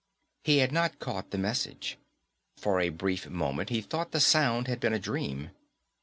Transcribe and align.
He 0.43 0.57
had 0.57 0.71
not 0.71 0.97
caught 0.97 1.29
the 1.29 1.37
message. 1.37 1.99
For 2.57 2.79
a 2.81 2.89
brief 2.89 3.29
moment 3.29 3.69
he 3.69 3.81
thought 3.81 4.13
the 4.13 4.19
sound 4.19 4.67
had 4.67 4.79
been 4.79 4.93
a 4.93 4.99
dream. 4.99 5.51